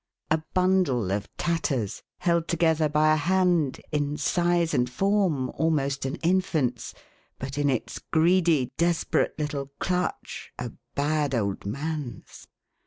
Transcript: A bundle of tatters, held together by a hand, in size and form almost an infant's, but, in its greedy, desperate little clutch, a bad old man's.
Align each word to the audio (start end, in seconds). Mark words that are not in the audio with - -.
A 0.31 0.41
bundle 0.55 1.11
of 1.11 1.29
tatters, 1.37 2.01
held 2.21 2.47
together 2.47 2.89
by 2.89 3.13
a 3.13 3.17
hand, 3.17 3.79
in 3.91 4.17
size 4.17 4.73
and 4.73 4.89
form 4.89 5.51
almost 5.51 6.05
an 6.05 6.15
infant's, 6.23 6.95
but, 7.37 7.55
in 7.55 7.69
its 7.69 7.99
greedy, 7.99 8.71
desperate 8.77 9.37
little 9.37 9.67
clutch, 9.77 10.51
a 10.57 10.71
bad 10.95 11.35
old 11.35 11.67
man's. 11.67 12.47